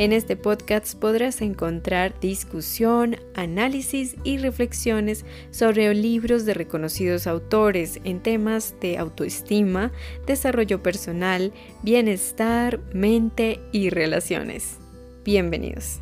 [0.00, 8.20] En este podcast podrás encontrar discusión, análisis y reflexiones sobre libros de reconocidos autores en
[8.22, 9.92] temas de autoestima,
[10.26, 11.52] desarrollo personal,
[11.82, 14.78] bienestar, mente y relaciones.
[15.22, 16.00] Bienvenidos.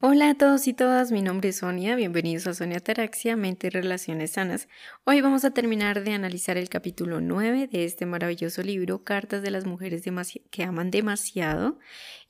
[0.00, 3.70] Hola a todos y todas, mi nombre es Sonia, bienvenidos a Sonia Taraxia, Mente y
[3.70, 4.68] Relaciones Sanas.
[5.02, 9.50] Hoy vamos a terminar de analizar el capítulo 9 de este maravilloso libro, Cartas de
[9.50, 10.04] las Mujeres
[10.52, 11.80] que Aman Demasiado,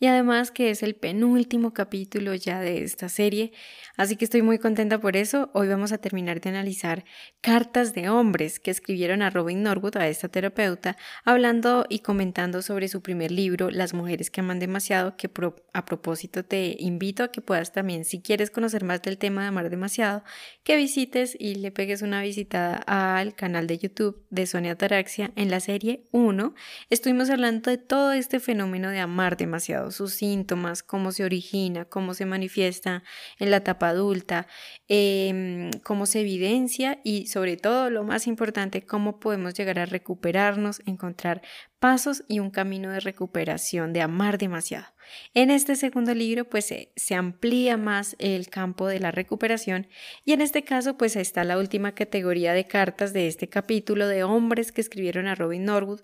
[0.01, 3.53] y además que es el penúltimo capítulo ya de esta serie,
[3.98, 5.51] así que estoy muy contenta por eso.
[5.53, 7.05] Hoy vamos a terminar de analizar
[7.43, 12.89] cartas de hombres que escribieron a Robin Norwood, a esta terapeuta, hablando y comentando sobre
[12.89, 15.31] su primer libro, Las Mujeres que Aman Demasiado, que
[15.75, 19.48] a propósito te invito a que puedas también, si quieres conocer más del tema de
[19.48, 20.23] amar demasiado,
[20.62, 25.51] que visites y le pegues una visitada al canal de YouTube de Sonia Taraxia en
[25.51, 26.55] la serie 1.
[26.91, 32.14] Estuvimos hablando de todo este fenómeno de amar demasiado sus síntomas, cómo se origina, cómo
[32.14, 33.03] se manifiesta
[33.39, 34.47] en la etapa adulta,
[34.86, 40.81] em, cómo se evidencia y sobre todo lo más importante, cómo podemos llegar a recuperarnos,
[40.86, 41.42] encontrar
[41.79, 44.87] pasos y un camino de recuperación, de amar demasiado.
[45.34, 49.89] En este segundo libro pues se, amplía más el campo de la recuperación
[50.25, 54.25] y en este caso pues está la última categoría de cartas de este capítulo de
[54.25, 56.01] hombres que escribieron a Robin Norwood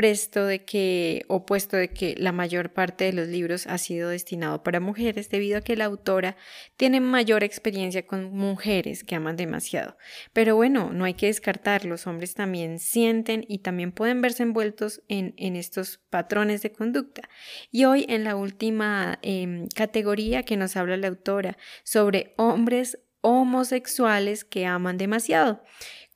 [0.00, 4.08] presto de que, o puesto de que la mayor parte de los libros ha sido
[4.08, 6.38] destinado para mujeres, debido a que la autora
[6.78, 9.98] tiene mayor experiencia con mujeres que aman demasiado.
[10.32, 15.02] Pero bueno, no hay que descartar, los hombres también sienten y también pueden verse envueltos
[15.08, 17.28] en, en estos patrones de conducta.
[17.70, 24.44] Y hoy en la última em, categoría que nos habla la autora sobre hombres homosexuales
[24.46, 25.62] que aman demasiado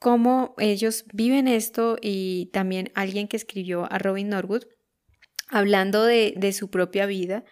[0.04, 4.64] cómo ellos viven esto y también alguien que escribió a Robin Norwood
[5.48, 7.42] hablando de, su propia vida.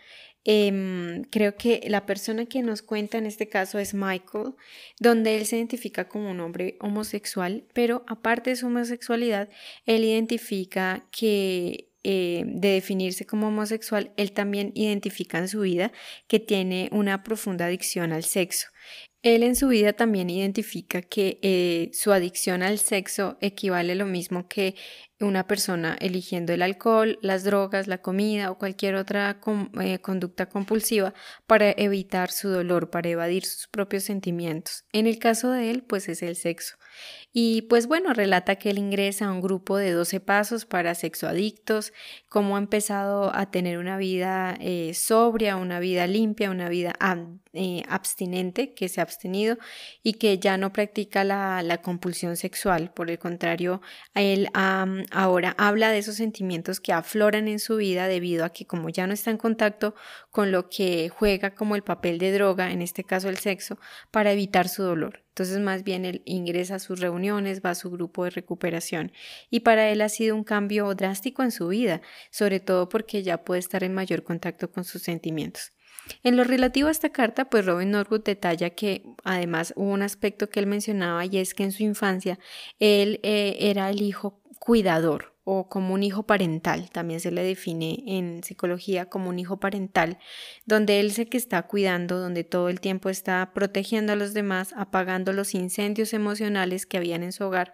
[0.44, 4.54] Em, creo que la persona que nos cuenta en este caso es Michael,
[5.00, 9.48] donde él se identifica como un hombre homosexual, pero aparte de su homosexualidad,
[9.86, 15.92] él identifica que eh, de definirse como homosexual, él también identifica en su vida
[16.26, 18.68] que tiene una profunda adicción al sexo.
[19.22, 24.06] Él en su vida también identifica que eh, su adicción al sexo equivale a lo
[24.06, 24.74] mismo que
[25.20, 29.40] una persona eligiendo el alcohol, las drogas, la comida o cualquier otra
[29.80, 31.14] eh, conducta compulsiva
[31.46, 34.84] para evitar su dolor, para evadir sus propios sentimientos.
[34.92, 36.74] En el caso de él, pues es el sexo.
[37.34, 41.94] Y pues bueno, relata que él ingresa a un grupo de 12 pasos para sexoadictos,
[42.28, 46.92] cómo ha empezado a tener una vida eh, sobria, una vida limpia, una vida
[47.54, 49.56] eh, abstinente, que se ha abstenido
[50.02, 52.92] y que ya no practica la, la compulsión sexual.
[52.92, 53.80] Por el contrario,
[54.14, 58.90] él ahora habla de esos sentimientos que afloran en su vida debido a que como
[58.90, 59.94] ya no está en contacto
[60.30, 63.78] con lo que juega como el papel de droga, en este caso el sexo,
[64.10, 65.22] para evitar su dolor.
[65.32, 69.12] Entonces más bien él ingresa a sus reuniones, va a su grupo de recuperación
[69.50, 73.44] y para él ha sido un cambio drástico en su vida, sobre todo porque ya
[73.44, 75.72] puede estar en mayor contacto con sus sentimientos.
[76.24, 80.48] En lo relativo a esta carta, pues Robin Norwood detalla que además hubo un aspecto
[80.48, 82.38] que él mencionaba y es que en su infancia
[82.80, 88.02] él eh, era el hijo cuidador o como un hijo parental, también se le define
[88.06, 90.18] en psicología como un hijo parental,
[90.66, 94.72] donde él sé que está cuidando, donde todo el tiempo está protegiendo a los demás,
[94.76, 97.72] apagando los incendios emocionales que habían en su hogar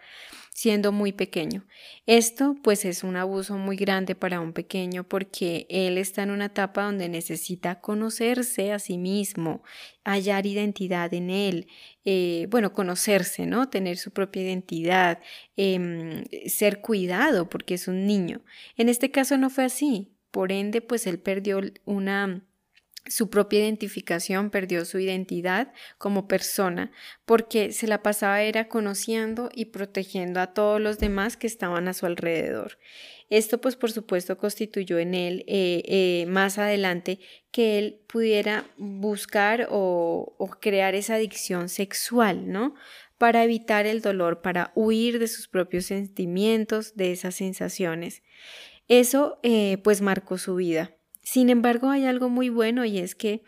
[0.58, 1.64] siendo muy pequeño.
[2.06, 6.46] Esto pues es un abuso muy grande para un pequeño porque él está en una
[6.46, 9.62] etapa donde necesita conocerse a sí mismo,
[10.04, 11.68] hallar identidad en él,
[12.04, 13.70] eh, bueno, conocerse, ¿no?
[13.70, 15.20] Tener su propia identidad,
[15.54, 18.42] em, ser cuidado porque es un niño.
[18.76, 20.12] En este caso no fue así.
[20.32, 22.47] Por ende, pues él perdió una
[23.08, 26.92] su propia identificación, perdió su identidad como persona,
[27.24, 31.94] porque se la pasaba era conociendo y protegiendo a todos los demás que estaban a
[31.94, 32.78] su alrededor.
[33.30, 37.18] Esto pues por supuesto constituyó en él eh, eh, más adelante
[37.50, 42.74] que él pudiera buscar o, crear esa adicción sexual, ¿no?
[43.18, 48.22] Para evitar el dolor, para huir de sus propios sentimientos, de esas sensaciones.
[48.86, 50.97] Eso eh, pues marcó su vida.
[51.30, 53.42] Sin embargo, hay algo muy bueno y es que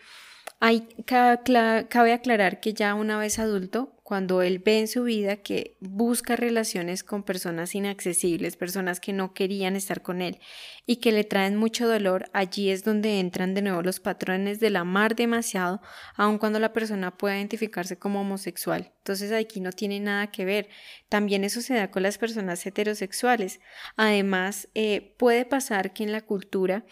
[0.60, 5.78] hay, cabe aclarar que ya una vez adulto, cuando él ve en su vida que
[5.80, 10.40] busca relaciones con personas inaccesibles, personas que no querían estar con él
[10.84, 14.76] y que le traen mucho dolor, allí es donde entran de nuevo los patrones del
[14.76, 15.80] amar demasiado,
[16.16, 18.92] aun cuando la persona pueda identificarse como homosexual.
[18.98, 20.68] Entonces aquí no tiene nada que ver.
[21.08, 23.58] También eso se da con las personas heterosexuales.
[23.96, 26.84] Además, eh, puede pasar que en la cultura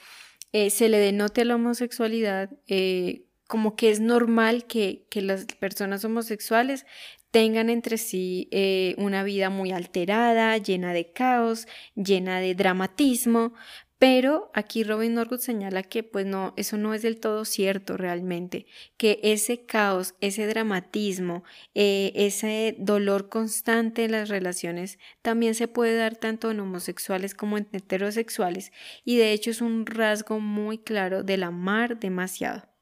[0.52, 6.04] eh, se le denote a la homosexualidad eh, como que es normal que, las personas
[6.04, 6.86] homosexuales
[7.30, 13.54] tengan entre sí eh, una vida muy alterada, llena de caos, llena de dramatismo,
[13.98, 18.66] pero aquí Robin Norwood señala que pues no, eso no es del todo cierto realmente,
[18.96, 25.96] que ese caos, ese dramatismo, eh, ese dolor constante en las relaciones también se puede
[25.96, 28.72] dar tanto en homosexuales como en heterosexuales
[29.04, 32.77] y de hecho es un rasgo muy claro del amar demasiado.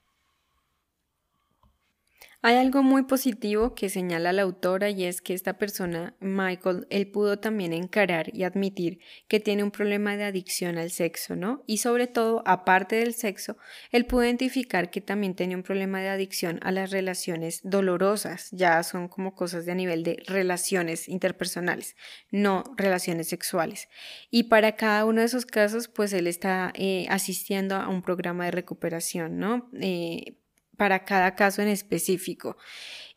[2.47, 7.11] Hay algo muy positivo que señala la autora y es que esta persona, Michael, él
[7.11, 11.65] pudo también encarar y admitir que tiene un problema de adicción al sexo, ¿no?
[11.67, 13.57] Y sobre todo, aparte del sexo,
[13.91, 18.81] él pudo identificar que también tenía un problema de adicción a las relaciones dolorosas, ya
[18.85, 21.97] son como cosas de a nivel de relaciones interpersonales,
[22.31, 23.89] no relaciones sexuales.
[24.31, 28.45] Y para cada uno de esos casos, pues él está eh, asistiendo a un programa
[28.45, 29.69] de recuperación, ¿no?
[29.81, 30.37] Eh,
[30.77, 32.57] para cada caso en específico.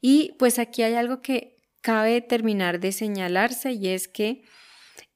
[0.02, 4.44] Y pues aquí hay algo que cabe terminar de señalarse y es que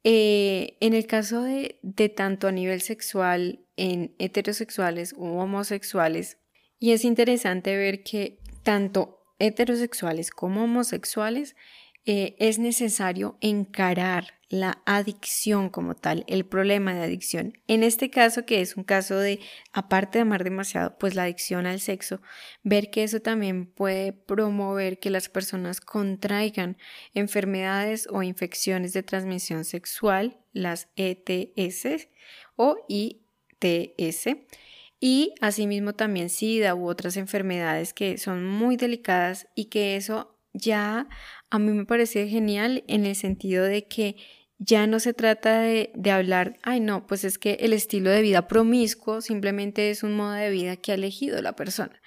[0.04, 6.38] eh, en el caso de, de tanto a nivel sexual en heterosexuales u homosexuales,
[6.80, 11.56] y es interesante ver que tanto heterosexuales como homosexuales
[12.06, 17.58] eh, es necesario encarar la adicción como tal, el problema de adicción.
[17.68, 19.40] En este caso, que es un caso de,
[19.72, 22.22] aparte de amar demasiado, pues la adicción al sexo,
[22.62, 26.78] ver que eso también puede promover que las personas contraigan
[27.16, 32.10] enfermedades o infecciones de transmisión sexual, las ETS
[32.56, 34.28] o ITS
[35.00, 41.08] y asimismo también SIDA u otras enfermedades que son muy delicadas y que eso ya
[41.50, 44.16] a mí me parece genial en el sentido de que
[44.58, 48.22] ya no se trata de, de, hablar, ay no, pues es que el estilo de
[48.22, 52.02] vida promiscuo simplemente es un modo de vida que ha elegido la persona.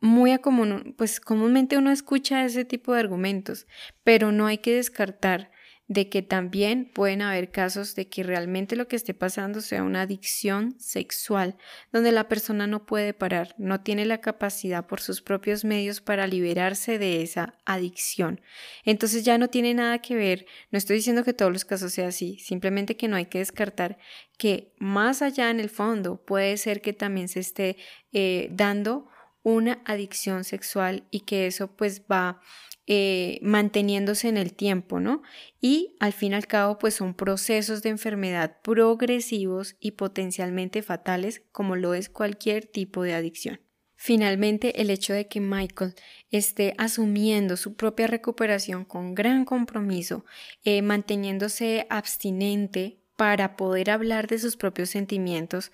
[0.00, 3.68] Muy común, pues comúnmente uno escucha ese tipo de argumentos,
[4.02, 5.51] pero no hay que descartar
[5.92, 10.02] de que también pueden haber casos de que realmente lo que esté pasando sea una
[10.02, 11.56] adicción sexual,
[11.92, 16.26] donde la persona no puede parar, no tiene la capacidad por sus propios medios para
[16.26, 18.40] liberarse de esa adicción.
[18.84, 22.08] Entonces ya no tiene nada que ver, no estoy diciendo que todos los casos sea
[22.08, 23.98] así, simplemente que no hay que descartar
[24.38, 27.76] que más allá en el fondo puede ser que también se esté
[28.12, 29.08] eh, dando
[29.42, 32.40] una adicción sexual y que eso pues va
[32.86, 35.22] eh, manteniéndose en el tiempo, ¿no?
[35.60, 41.42] Y al fin y al cabo, pues son procesos de enfermedad progresivos y potencialmente fatales,
[41.52, 43.60] como lo es cualquier tipo de adicción.
[43.94, 45.94] Finalmente, el hecho de que Michael
[46.32, 50.24] esté asumiendo su propia recuperación con gran compromiso,
[50.64, 55.70] eh, manteniéndose abstinente para poder hablar de sus propios sentimientos,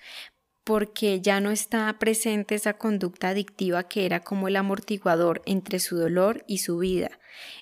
[0.69, 5.97] porque ya no está presente esa conducta adictiva que era como el amortiguador entre su
[5.97, 7.09] dolor y su vida.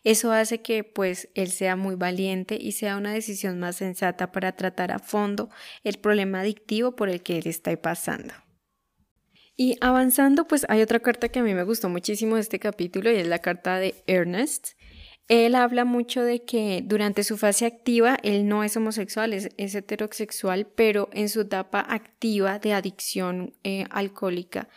[0.04, 4.58] Eso hace que pues él sea muy valiente y sea una decisión más sensata para
[4.58, 5.50] tratar a fondo
[5.86, 8.34] el problema adictivo por el que él está pasando.
[9.56, 13.10] Y avanzando, pues hay otra carta que a mí me gustó muchísimo de este capítulo
[13.10, 14.77] y es la carta de Ernest.
[15.28, 20.68] Él habla mucho de que durante su fase activa él no es homosexual, es, heterosexual,
[20.68, 24.70] pero en su etapa activa de adicción eh, alcohólica,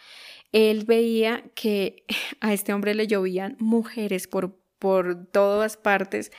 [0.53, 2.05] él veía que
[2.41, 6.33] a este hombre le llovían mujeres por, por todas partes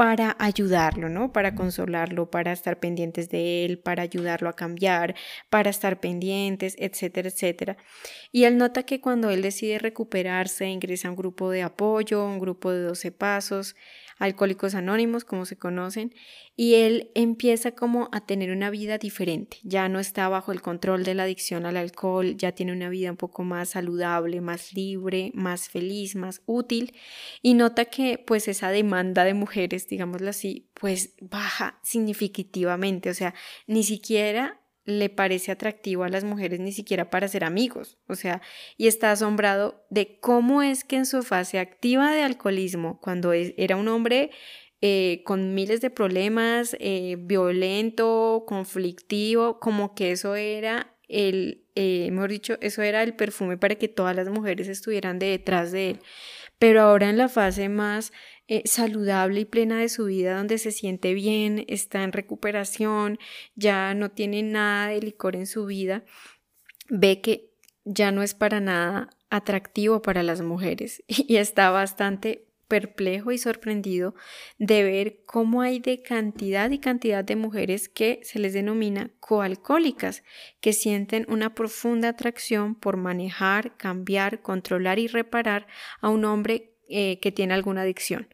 [0.00, 1.30] para ayudarlo, ¿no?
[1.30, 5.14] Para consolarlo, para estar pendientes de él, para ayudarlo a cambiar,
[5.50, 7.76] para estar pendientes, etcétera, etcétera.
[8.32, 12.38] Y él nota que cuando él decide recuperarse, ingresa a un grupo de apoyo, un
[12.38, 13.76] grupo de 12 pasos,
[14.20, 16.14] Alcohólicos Anónimos, como se conocen,
[16.54, 21.04] y él empieza como a tener una vida diferente, ya no está bajo el control
[21.04, 25.32] de la adicción al alcohol, ya tiene una vida un poco más saludable, más libre,
[25.34, 26.94] más feliz, más útil,
[27.40, 33.34] y nota que pues esa demanda de mujeres, digámoslo así, pues baja significativamente, o sea,
[33.66, 34.59] ni siquiera
[34.90, 38.42] le parece atractivo a las mujeres ni siquiera para ser amigos, o sea,
[38.76, 43.76] y está asombrado de cómo es que en su fase activa de alcoholismo, cuando era
[43.76, 44.30] un hombre
[44.82, 52.30] eh, con miles de problemas, eh, violento, conflictivo, como que eso era el, eh, mejor
[52.30, 55.98] dicho, eso era el perfume para que todas las mujeres estuvieran detrás de él.
[56.58, 58.12] Pero ahora en la fase más
[58.52, 63.20] eh, saludable y plena de su vida, donde se siente bien, está en recuperación,
[63.54, 66.04] ya no tiene nada de licor en su vida,
[66.88, 67.52] ve que
[67.84, 74.16] ya no es para nada atractivo para las mujeres y está bastante perplejo y sorprendido
[74.58, 80.24] de ver cómo hay de cantidad y cantidad de mujeres que se les denomina coalcohólicas,
[80.60, 85.68] que sienten una profunda atracción por manejar, cambiar, controlar y reparar
[86.00, 88.26] a un hombre eh, que tiene alguna adicción.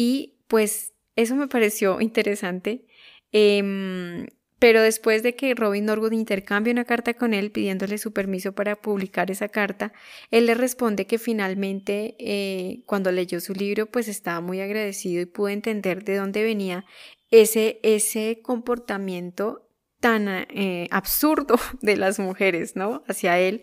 [0.00, 2.86] Y pues eso me pareció interesante.
[3.32, 4.28] Em,
[4.60, 8.80] pero después de que Robin Norwood intercambia una carta con él pidiéndole su permiso para
[8.80, 9.92] publicar esa carta,
[10.30, 15.26] él le responde que finalmente eh, cuando leyó su libro pues estaba muy agradecido y
[15.26, 16.84] pudo entender de dónde venía
[17.32, 23.02] ese, ese comportamiento tan eh, absurdo de las mujeres, ¿no?
[23.08, 23.62] Hacia él.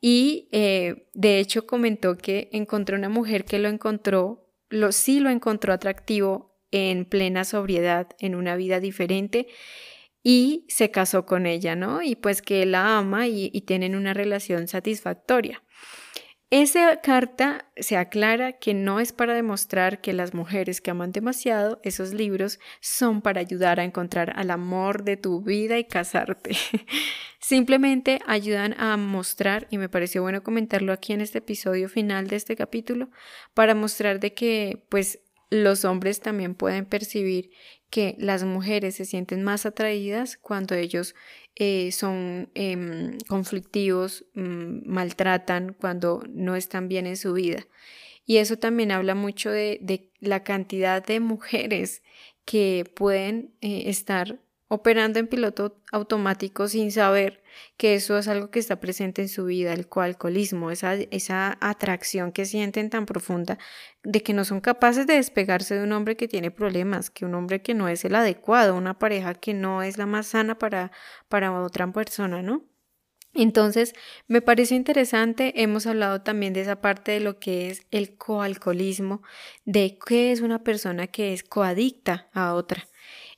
[0.00, 5.28] Y eh, de hecho comentó que encontró una mujer que lo encontró, lo, sí lo
[5.30, 9.48] encontró atractivo en plena sobriedad, en una vida diferente
[10.22, 12.02] y se casó con ella, ¿no?
[12.02, 15.62] Y pues que la ama y, tienen una relación satisfactoria.
[16.50, 21.80] Esa carta se aclara que no es para demostrar que las mujeres que aman demasiado
[21.84, 26.56] esos libros son para ayudar a encontrar al amor de tu vida y casarte.
[27.40, 32.34] Simplemente ayudan a mostrar, y me pareció bueno comentarlo aquí en este episodio final de
[32.34, 33.10] este capítulo,
[33.54, 37.50] para mostrar de que pues los hombres también pueden percibir
[37.90, 41.14] que las mujeres se sienten más atraídas cuando ellos
[41.56, 47.66] eh, son em, conflictivos, mm, maltratan, cuando no están bien en su vida.
[48.24, 52.02] Y eso también habla mucho de, la cantidad de mujeres
[52.44, 54.40] que pueden eh, estar
[54.72, 57.42] operando en piloto automático sin saber
[57.76, 62.30] que eso es algo que está presente en su vida, el coalcoholismo, esa, esa atracción
[62.30, 63.58] que sienten tan profunda
[64.04, 67.34] de que no son capaces de despegarse de un hombre que tiene problemas, que un
[67.34, 70.92] hombre que no es el adecuado, una pareja que no es la más sana para,
[71.28, 72.64] para otra persona, ¿no?
[73.34, 73.94] Entonces,
[74.28, 79.22] me parece interesante, hemos hablado también de esa parte de lo que es el coalcoholismo,
[79.64, 82.89] de qué es una persona que es coadicta a otra.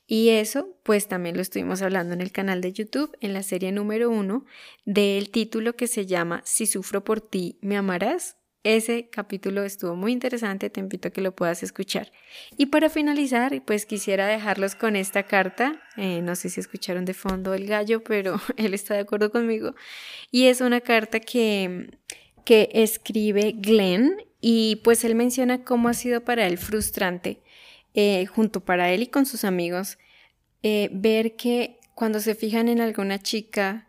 [0.05, 3.71] Y eso, pues también lo estuvimos hablando en el canal de YouTube, en la serie
[3.71, 4.45] número uno,
[4.85, 8.37] del título que se llama Si sufro por ti, ¿me amarás?
[8.63, 12.13] Ese capítulo estuvo muy interesante, te invito a que lo puedas escuchar.
[12.57, 15.81] Y para finalizar, pues quisiera dejarlos con esta carta.
[15.97, 19.75] Eh, no sé si escucharon de fondo el gallo, pero él está de acuerdo conmigo.
[20.31, 21.89] Y es una carta que,
[22.45, 27.42] que escribe Glenn y pues él menciona cómo ha sido para él frustrante
[27.93, 29.97] eh, junto para él y con sus amigos,
[30.63, 33.87] eh, ver que cuando se fijan en alguna chica,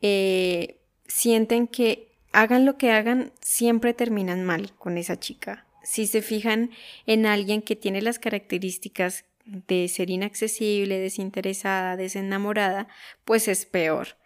[0.00, 5.66] eh, sienten que hagan lo que hagan, siempre terminan mal con esa chica.
[5.82, 6.70] Si se fijan
[7.06, 12.88] en alguien que tiene las características de ser inaccesible, desinteresada, desenamorada,
[13.24, 14.16] pues es peor.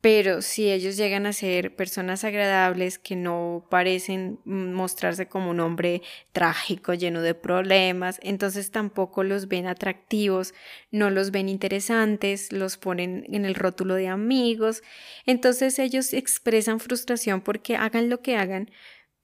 [0.00, 6.02] Pero si ellos llegan a ser personas agradables que no parecen mostrarse como un hombre
[6.30, 10.54] trágico, lleno de problemas, entonces tampoco los ven atractivos,
[10.92, 14.82] no los ven interesantes, los ponen en el rótulo de amigos.
[15.26, 18.70] Entonces ellos expresan frustración porque hagan lo que hagan,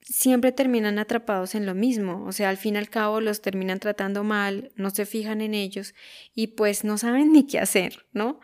[0.01, 3.79] siempre terminan atrapados en lo mismo, o sea, al fin y al cabo los terminan
[3.79, 5.95] tratando mal, no se fijan en ellos
[6.35, 8.39] y pues no saben ni qué hacer, ¿no?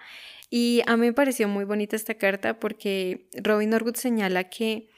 [0.54, 4.90] Y a mí me pareció muy bonita esta carta porque Robin Norwood señala que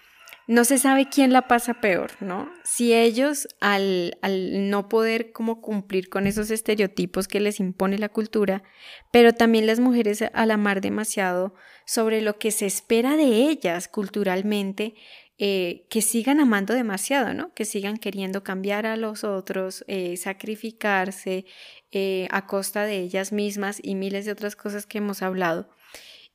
[0.48, 2.51] no se sabe quién la pasa peor, ¿no?
[2.65, 8.10] Si ellos al, al, no poder como cumplir con esos estereotipos que les impone la
[8.10, 8.63] cultura,
[9.12, 11.53] pero también las mujeres al amar demasiado
[11.86, 14.95] sobre lo que se espera de ellas culturalmente,
[15.40, 17.54] eh, que sigan amando demasiado, ¿no?
[17.56, 21.46] Que sigan queriendo cambiar a los otros, eh, sacrificarse
[21.92, 25.70] eh, a costa de ellas mismas y miles de otras cosas que hemos hablado.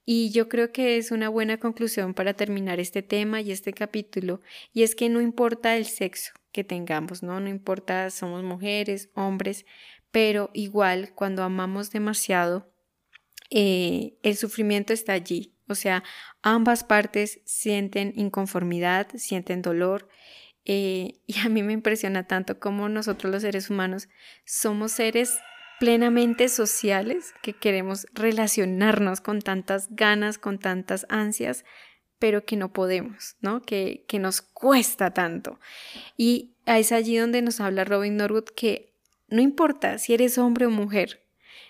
[0.05, 4.41] Y yo creo que es una buena conclusión para terminar este tema y este capítulo,
[4.73, 7.39] y es que no importa el sexo que tengamos, ¿no?
[7.41, 9.65] No importa somos mujeres, hombres,
[10.11, 12.73] pero igual cuando amamos demasiado,
[13.51, 16.03] el sufrimiento está allí, o sea,
[16.43, 20.09] ambas partes sienten inconformidad, sienten dolor.
[20.65, 24.09] Eh, y a mí me impresiona tanto cómo nosotros los seres humanos
[24.45, 25.39] somos seres
[25.79, 31.65] plenamente sociales que queremos relacionarnos con tantas ganas, con tantas ansias,
[32.19, 33.63] pero que no podemos, ¿no?
[33.63, 35.61] Que, que nos cuesta tanto.
[36.17, 38.93] Y es allí donde nos habla Robin Norwood que
[39.29, 41.23] no importa si eres hombre o mujer,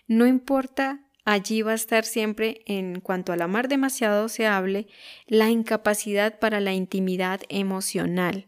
[0.07, 4.87] no importa Allí va a estar siempre, en cuanto al amar demasiado se hable,
[5.27, 8.47] la incapacidad para la intimidad emocional.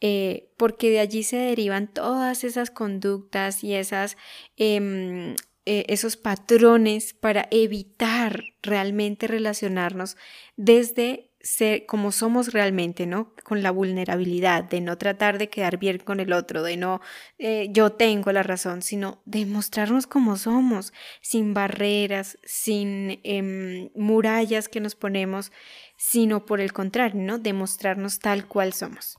[0.00, 4.16] eh, porque de allí se derivan todas esas conductas y esas...
[4.56, 10.16] Em, eh, esos patrones para evitar realmente relacionarnos
[10.56, 13.34] desde ser como somos realmente, ¿no?
[13.44, 17.00] Con la vulnerabilidad, de no tratar de quedar bien con el otro, de no
[17.38, 24.68] eh, yo tengo la razón, sino de mostrarnos como somos, sin barreras, sin em, murallas
[24.68, 25.52] que nos ponemos,
[25.96, 27.38] sino por el contrario, ¿no?
[27.38, 29.18] De mostrarnos tal cual somos.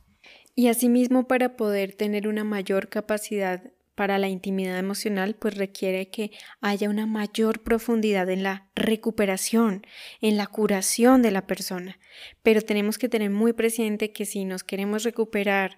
[0.55, 3.63] Y asimismo, para poder tener una mayor capacidad
[3.95, 6.31] para la intimidad emocional, pues requiere que
[6.61, 9.85] haya una mayor profundidad en la recuperación,
[10.21, 11.99] en la curación de la persona.
[12.41, 15.77] Pero tenemos que tener muy presente que si nos queremos recuperar,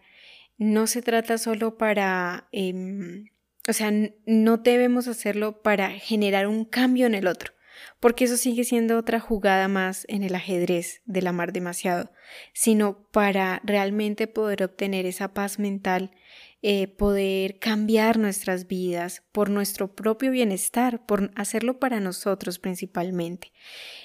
[0.58, 3.30] no se trata solo para, em,
[3.68, 3.92] o sea,
[4.26, 7.54] no debemos hacerlo para generar un cambio en el otro,
[8.00, 12.12] porque eso sigue siendo otra jugada más en el ajedrez del amar demasiado,
[12.54, 16.12] sino para realmente poder obtener esa paz mental
[16.68, 23.52] eh, poder cambiar nuestras vidas por nuestro propio bienestar, por hacerlo para nosotros principalmente.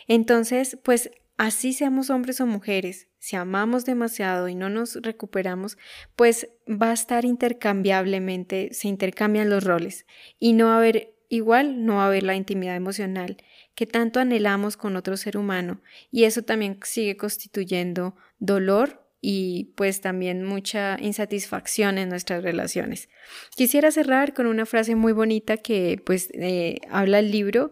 [0.08, 5.78] Entonces, pues así seamos hombres o mujeres, si amamos demasiado y no nos recuperamos,
[6.16, 10.04] pues va a estar intercambiablemente, se intercambian los roles
[10.38, 13.38] y no va a haber igual, no va a haber la intimidad emocional
[13.74, 20.00] que tanto anhelamos con otro ser humano y eso también sigue constituyendo dolor y pues
[20.00, 23.08] también mucha insatisfacción en nuestras relaciones.
[23.54, 27.70] Quisiera cerrar con una frase muy bonita que pues eh, habla el libro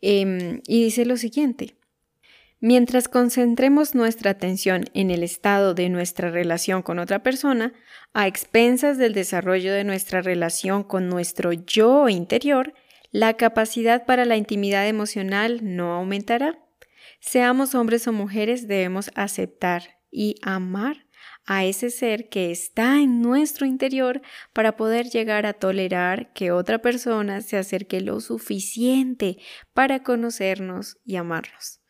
[0.00, 1.76] em, y dice lo siguiente.
[2.60, 7.74] Mientras concentremos nuestra atención en el estado de nuestra relación con otra persona,
[8.14, 12.72] a expensas del desarrollo de nuestra relación con nuestro yo interior,
[13.10, 16.58] la capacidad para la intimidad emocional no aumentará.
[17.20, 21.06] Seamos hombres o mujeres, debemos aceptar y amar
[21.44, 24.20] a ese ser que está en nuestro interior
[24.52, 29.38] para poder llegar a tolerar que otra persona se acerque lo suficiente
[29.72, 31.80] para conocernos y amarnos.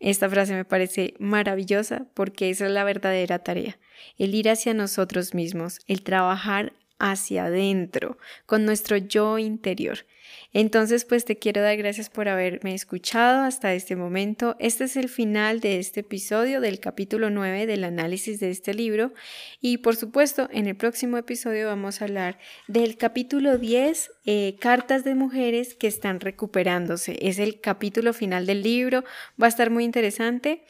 [0.00, 3.78] Esta frase me parece maravillosa porque esa es la verdadera tarea,
[4.18, 10.06] el ir hacia nosotros mismos, el trabajar hacia adentro, con nuestro yo interior.
[10.52, 14.56] Entonces, pues te quiero dar gracias por haberme escuchado hasta este momento.
[14.60, 19.12] Este es el final de este episodio del capítulo 9 del análisis de este libro
[19.60, 22.38] y por supuesto en el próximo episodio vamos a hablar
[22.68, 27.18] del capítulo 10, eh, cartas de mujeres que están recuperándose.
[27.20, 29.02] Es el capítulo final del libro,
[29.40, 30.62] va a estar muy interesante.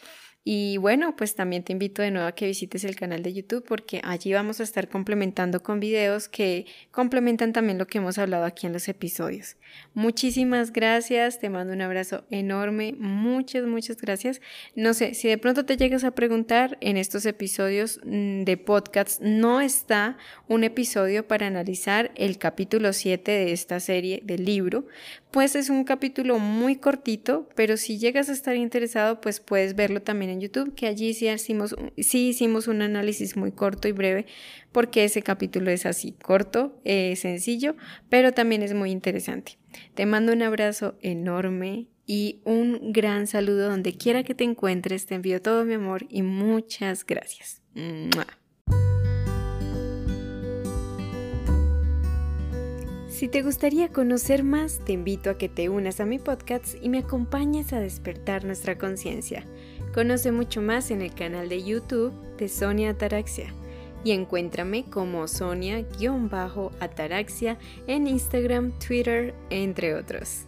[0.46, 3.64] Y bueno, pues también te invito de nuevo a que visites el canal de YouTube
[3.66, 8.44] porque allí vamos a estar complementando con videos que complementan también lo que hemos hablado
[8.44, 9.56] aquí en los episodios.
[9.94, 14.42] Muchísimas gracias, te mando un abrazo enorme, muchas, muchas gracias.
[14.74, 19.22] No sé, si de pronto te llegas a preguntar, en estos episodios mm, de podcast
[19.22, 24.86] no está un episodio para analizar el capítulo 7 de esta serie del libro,
[25.30, 30.02] pues es un capítulo muy cortito, pero si llegas a estar interesado, pues puedes verlo
[30.02, 34.26] también YouTube, que allí sí hicimos, sí hicimos un análisis muy corto y breve,
[34.72, 37.76] porque ese capítulo es así, corto, eh, sencillo,
[38.08, 39.58] pero también es muy interesante.
[39.94, 45.06] Te mando un abrazo enorme y un gran saludo donde quiera que te encuentres.
[45.06, 47.62] Te envío todo mi amor y muchas gracias.
[53.08, 56.88] Si te gustaría conocer más, te invito a que te unas a mi podcast y
[56.88, 59.46] me acompañes a despertar nuestra conciencia.
[59.94, 63.54] Conoce mucho más en el canal de YouTube de Sonia Ataraxia
[64.02, 70.46] y encuéntrame como Sonia-Ataraxia en Instagram, Twitter, entre otros.